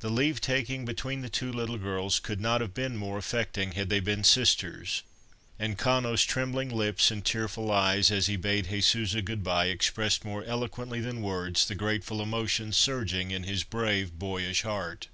The 0.00 0.10
leave 0.10 0.40
taking 0.40 0.84
between 0.84 1.20
the 1.20 1.28
two 1.28 1.52
little 1.52 1.78
girls 1.78 2.18
could 2.18 2.40
not 2.40 2.60
have 2.60 2.74
been 2.74 2.96
more 2.96 3.16
affecting 3.18 3.70
had 3.70 3.88
they 3.88 4.00
been 4.00 4.24
sisters, 4.24 5.04
and 5.60 5.78
Cano's 5.78 6.24
trembling 6.24 6.70
lips 6.70 7.12
and 7.12 7.24
tearful 7.24 7.70
eyes 7.70 8.10
as 8.10 8.26
he 8.26 8.34
bade 8.34 8.66
Jesusa 8.68 9.22
good 9.24 9.44
bye 9.44 9.66
expressed 9.66 10.24
more 10.24 10.42
eloquently 10.42 11.00
than 11.00 11.22
words 11.22 11.68
the 11.68 11.76
grateful 11.76 12.20
emotions 12.20 12.76
surging 12.76 13.30
in 13.30 13.44
his 13.44 13.62
brave 13.62 14.18
boyish 14.18 14.62
heart. 14.62 15.06